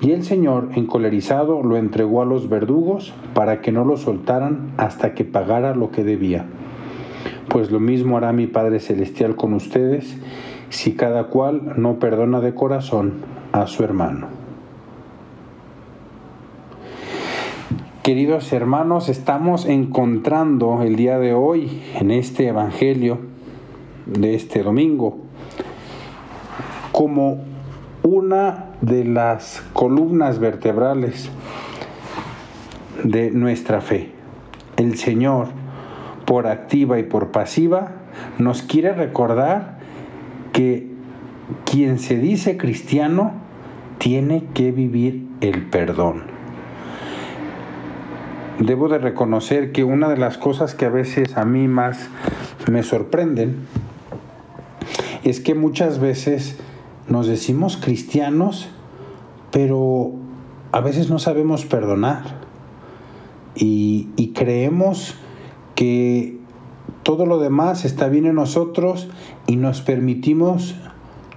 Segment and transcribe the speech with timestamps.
[0.00, 5.12] Y el Señor, encolerizado, lo entregó a los verdugos para que no lo soltaran hasta
[5.14, 6.46] que pagara lo que debía.
[7.48, 10.16] Pues lo mismo hará mi Padre Celestial con ustedes
[10.70, 13.14] si cada cual no perdona de corazón
[13.52, 14.28] a su hermano.
[18.02, 23.18] Queridos hermanos, estamos encontrando el día de hoy en este Evangelio
[24.06, 25.18] de este domingo
[26.92, 27.47] como
[28.08, 31.28] una de las columnas vertebrales
[33.04, 34.12] de nuestra fe.
[34.78, 35.48] El Señor,
[36.24, 37.92] por activa y por pasiva,
[38.38, 39.78] nos quiere recordar
[40.54, 40.90] que
[41.66, 43.32] quien se dice cristiano
[43.98, 46.22] tiene que vivir el perdón.
[48.58, 52.08] Debo de reconocer que una de las cosas que a veces a mí más
[52.70, 53.66] me sorprenden
[55.24, 56.58] es que muchas veces
[57.08, 58.68] nos decimos cristianos,
[59.50, 60.12] pero
[60.72, 62.38] a veces no sabemos perdonar
[63.54, 65.14] y, creemos
[65.74, 66.38] que
[67.02, 69.08] todo lo demás está bien en nosotros
[69.48, 70.76] y nos permitimos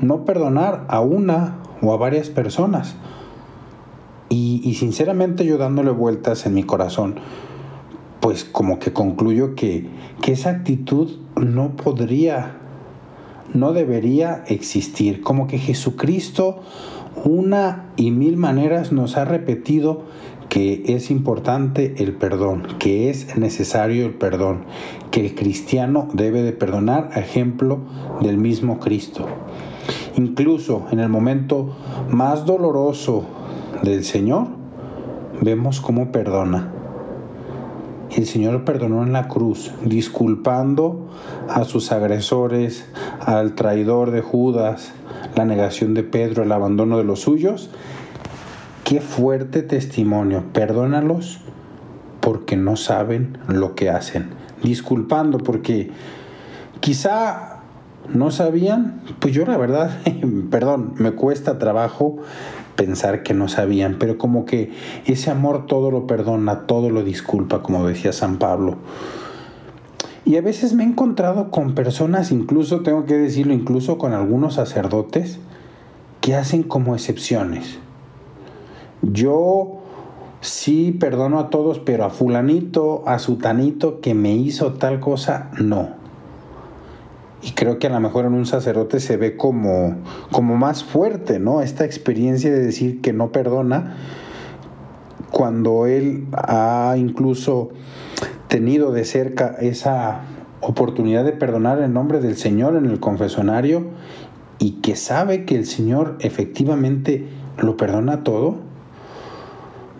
[0.00, 2.96] no perdonar a una o a varias personas.
[4.28, 7.16] Y, sinceramente yo dándole vueltas en mi corazón,
[8.20, 9.88] pues como que concluyo que,
[10.22, 12.65] que esa actitud no podría
[13.56, 15.22] no debería existir.
[15.22, 16.60] Como que Jesucristo
[17.24, 20.02] una y mil maneras nos ha repetido
[20.48, 24.64] que es importante el perdón, que es necesario el perdón,
[25.10, 27.80] que el cristiano debe de perdonar ejemplo
[28.20, 29.26] del mismo Cristo.
[30.16, 31.74] Incluso en el momento
[32.10, 33.24] más doloroso
[33.82, 34.46] del Señor,
[35.42, 36.75] vemos cómo perdona
[38.14, 41.08] el Señor perdonó en la cruz, disculpando
[41.48, 42.86] a sus agresores,
[43.20, 44.92] al traidor de Judas,
[45.34, 47.70] la negación de Pedro, el abandono de los suyos.
[48.84, 50.44] Qué fuerte testimonio.
[50.52, 51.40] Perdónalos
[52.20, 54.30] porque no saben lo que hacen.
[54.62, 55.90] Disculpando porque
[56.80, 57.60] quizá
[58.12, 59.98] no sabían, pues yo la verdad,
[60.50, 62.18] perdón, me cuesta trabajo
[62.76, 64.72] pensar que no sabían, pero como que
[65.06, 68.76] ese amor todo lo perdona, todo lo disculpa, como decía San Pablo.
[70.24, 74.54] Y a veces me he encontrado con personas, incluso tengo que decirlo, incluso con algunos
[74.54, 75.38] sacerdotes,
[76.20, 77.78] que hacen como excepciones.
[79.02, 79.82] Yo
[80.40, 86.05] sí perdono a todos, pero a fulanito, a sutanito que me hizo tal cosa, no
[87.42, 89.96] y creo que a lo mejor en un sacerdote se ve como,
[90.30, 91.60] como más fuerte, ¿no?
[91.60, 93.96] Esta experiencia de decir que no perdona
[95.30, 97.70] cuando él ha incluso
[98.48, 100.22] tenido de cerca esa
[100.60, 103.86] oportunidad de perdonar en nombre del Señor en el confesonario
[104.58, 107.28] y que sabe que el Señor efectivamente
[107.58, 108.56] lo perdona todo,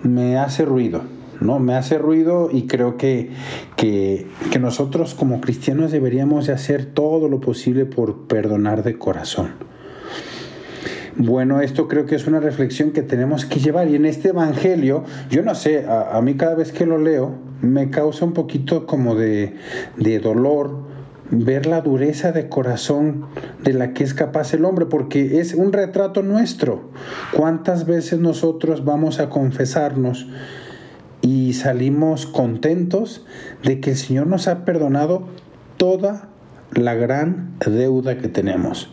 [0.02, 1.02] me hace ruido,
[1.40, 1.58] ¿no?
[1.58, 3.30] Me hace ruido y creo que,
[3.76, 9.66] que, que nosotros como cristianos deberíamos de hacer todo lo posible por perdonar de corazón.
[11.18, 13.88] Bueno, esto creo que es una reflexión que tenemos que llevar.
[13.88, 17.88] Y en este Evangelio, yo no sé, a, mí cada vez que lo leo, me
[17.88, 19.54] causa un poquito como de,
[19.96, 20.84] de dolor
[21.30, 23.26] ver la dureza de corazón
[23.62, 26.90] de la que es capaz el hombre, porque es un retrato nuestro.
[27.32, 30.28] ¿Cuántas veces nosotros vamos a confesarnos
[31.26, 33.26] y salimos contentos
[33.64, 35.24] de que el Señor nos ha perdonado
[35.76, 36.28] toda
[36.72, 38.92] la gran deuda que tenemos?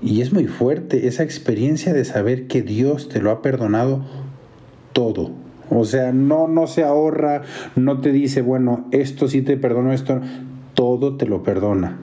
[0.00, 4.02] Y es muy fuerte esa experiencia de saber que Dios te lo ha perdonado
[4.94, 5.32] todo.
[5.68, 7.42] O sea, no, no se ahorra,
[7.76, 10.22] no te dice, bueno, esto sí te perdono, esto,
[10.72, 11.98] todo te lo perdona.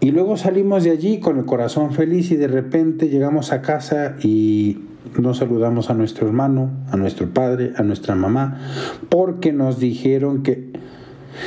[0.00, 4.16] Y luego salimos de allí con el corazón feliz y de repente llegamos a casa
[4.20, 4.80] y
[5.18, 8.58] nos saludamos a nuestro hermano, a nuestro padre, a nuestra mamá,
[9.08, 10.72] porque nos dijeron que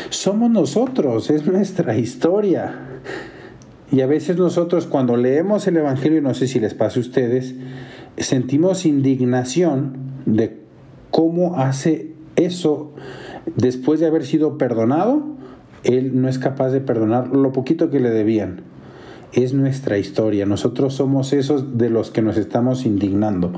[0.09, 2.79] somos nosotros, es nuestra historia.
[3.91, 7.55] Y a veces nosotros cuando leemos el Evangelio, no sé si les pasa a ustedes,
[8.17, 10.59] sentimos indignación de
[11.09, 12.93] cómo hace eso
[13.55, 15.23] después de haber sido perdonado,
[15.83, 18.61] él no es capaz de perdonar lo poquito que le debían.
[19.33, 23.51] Es nuestra historia, nosotros somos esos de los que nos estamos indignando.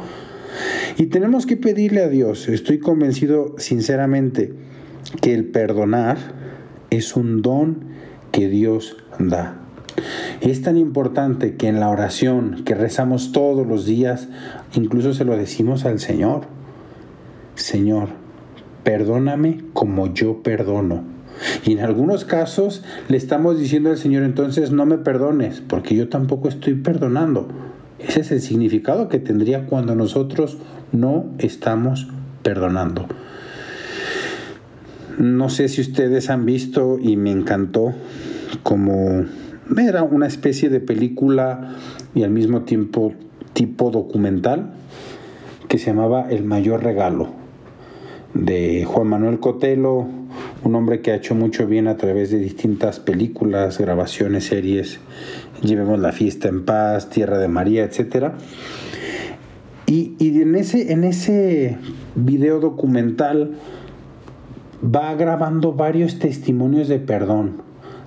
[0.98, 4.54] Y tenemos que pedirle a Dios, estoy convencido sinceramente,
[5.22, 6.18] que el perdonar
[6.90, 7.86] es un don
[8.32, 9.60] que Dios da.
[10.42, 14.30] Es tan importante que en la oración que rezamos todos los días,
[14.74, 16.42] incluso se lo decimos al Señor.
[17.56, 18.10] Señor,
[18.84, 21.19] perdóname como yo perdono.
[21.66, 26.10] Y en algunos casos le estamos diciendo al Señor, entonces no me perdones, porque yo
[26.10, 27.48] tampoco estoy perdonando.
[28.00, 30.58] Ese es el significado que tendría cuando nosotros
[30.92, 32.08] no estamos
[32.44, 33.08] perdonando.
[35.18, 37.94] No sé si ustedes han visto y me encantó
[38.64, 39.26] como
[39.78, 41.76] era una especie de película
[42.16, 43.14] y al mismo tiempo
[43.54, 44.72] tipo documental
[45.68, 47.30] que se llamaba El mayor regalo
[48.34, 50.08] de Juan Manuel Cotelo,
[50.64, 55.00] un hombre que ha hecho mucho bien a través de distintas películas, grabaciones, series,
[55.62, 58.32] Llevemos la fiesta en paz, Tierra de María, etc.
[59.86, 61.78] Y, y en, ese, en ese
[62.16, 63.56] video documental
[64.84, 67.62] va grabando varios testimonios de perdón.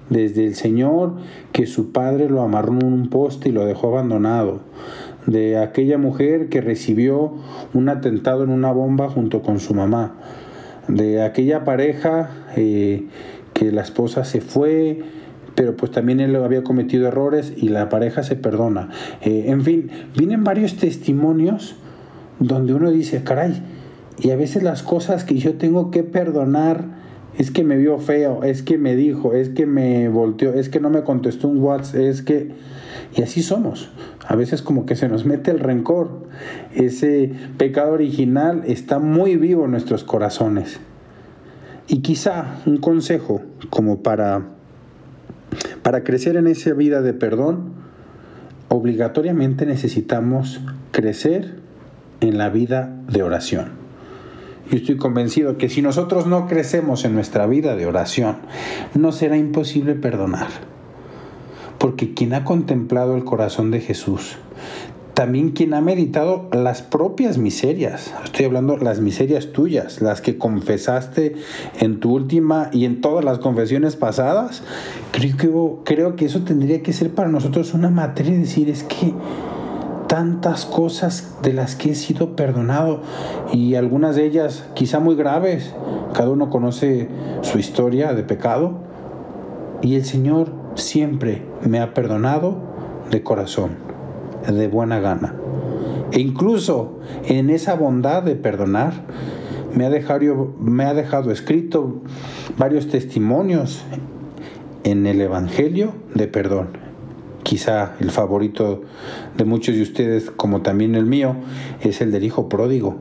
[0.09, 1.17] Desde el Señor
[1.53, 4.61] que su padre lo amarró en un poste y lo dejó abandonado,
[5.27, 7.35] de aquella mujer que recibió
[7.73, 10.17] un atentado en una bomba junto con su mamá,
[10.89, 13.07] de aquella pareja eh,
[13.55, 15.01] que la esposa se fue,
[15.55, 18.91] pero pues también él había cometido errores y la pareja se perdona.
[19.21, 21.77] Eh, en fin, vienen varios testimonios
[22.39, 23.63] donde uno dice, caray,
[24.19, 26.85] y a veces las cosas que yo tengo que perdonar,
[27.39, 30.81] es que me vio feo, es que me dijo, es que me volteó, es que
[30.81, 32.51] no me contestó un WhatsApp, es que...
[33.15, 33.91] Y así somos.
[34.27, 36.23] A veces como que se nos mete el rencor.
[36.75, 40.81] Ese pecado original está muy vivo en nuestros corazones.
[41.89, 44.47] Y quizá un consejo como para,
[45.83, 47.75] para crecer en esa vida de perdón,
[48.69, 51.57] obligatoriamente necesitamos crecer
[52.21, 53.82] en la vida de oración.
[54.73, 58.39] Yo estoy convencido que si nosotros no crecemos en nuestra vida de oración,
[58.95, 60.49] no será imposible perdonar.
[61.77, 64.39] Porque quien ha contemplado el corazón de Jesús,
[65.13, 71.35] también quien ha meditado las propias miserias, estoy hablando las miserias tuyas, las que confesaste
[71.79, 74.63] en tu última y en todas las confesiones pasadas,
[75.11, 75.51] creo que,
[75.85, 79.13] creo que eso tendría que ser para nosotros una materia de decir, es que
[80.13, 83.01] tantas cosas de las que he sido perdonado
[83.51, 85.75] y algunas de ellas quizá muy graves.
[86.13, 87.09] Cada uno conoce
[87.41, 88.75] su historia de pecado
[89.81, 92.59] y el Señor siempre me ha perdonado
[93.11, 93.71] de corazón,
[94.47, 95.35] de buena gana.
[96.11, 98.93] E incluso en esa bondad de perdonar,
[99.75, 102.03] me ha dejado, me ha dejado escrito
[102.59, 103.83] varios testimonios
[104.85, 106.92] en el Evangelio de perdón
[107.43, 108.83] quizá el favorito
[109.37, 111.37] de muchos de ustedes, como también el mío,
[111.81, 112.97] es el del hijo pródigo.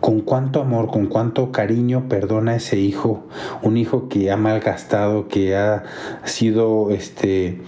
[0.00, 3.24] Con cuánto amor, con cuánto cariño perdona ese hijo,
[3.62, 5.84] un hijo que ha malgastado, que ha
[6.24, 7.60] sido este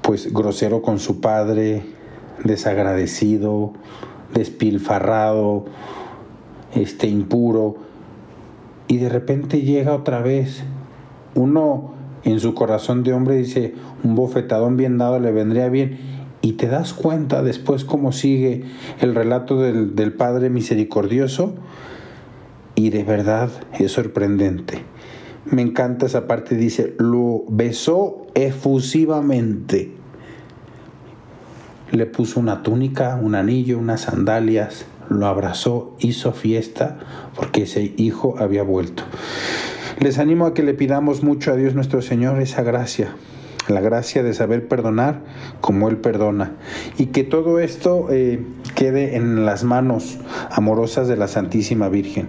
[0.00, 1.82] pues grosero con su padre,
[2.44, 3.72] desagradecido,
[4.32, 5.66] despilfarrado,
[6.74, 7.76] este impuro.
[8.88, 10.62] Y de repente llega otra vez.
[11.34, 13.74] Uno en su corazón de hombre dice,
[14.04, 15.98] un bofetadón bien dado le vendría bien.
[16.42, 18.64] Y te das cuenta después cómo sigue
[19.00, 21.54] el relato del, Padre Misericordioso,
[22.74, 24.82] y de verdad es sorprendente.
[25.44, 29.92] Me encanta esa parte, dice, lo besó efusivamente.
[31.90, 36.98] Le puso una túnica, un anillo, unas sandalias, lo abrazó, hizo fiesta
[37.34, 39.02] porque ese hijo había vuelto.
[40.00, 43.14] Les animo a que le pidamos mucho a Dios nuestro Señor esa gracia,
[43.68, 45.20] la gracia de saber perdonar
[45.60, 46.54] como Él perdona.
[46.96, 48.42] Y que todo esto eh,
[48.74, 50.18] quede en las manos
[50.50, 52.28] amorosas de la Santísima Virgen.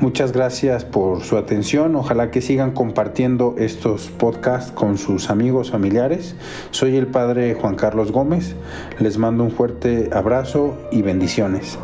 [0.00, 1.94] Muchas gracias por su atención.
[1.94, 6.34] Ojalá que sigan compartiendo estos podcasts con sus amigos, familiares.
[6.72, 8.56] Soy el Padre Juan Carlos Gómez.
[8.98, 11.78] Les mando un fuerte abrazo y bendiciones.